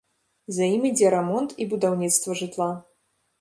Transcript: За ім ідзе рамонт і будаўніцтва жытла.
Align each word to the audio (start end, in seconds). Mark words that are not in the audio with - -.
За 0.55 0.69
ім 0.77 0.87
ідзе 0.89 1.11
рамонт 1.15 1.53
і 1.61 1.67
будаўніцтва 1.75 2.39
жытла. 2.41 2.71